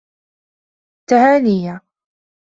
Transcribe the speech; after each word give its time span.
تهانيّ! 1.09 1.71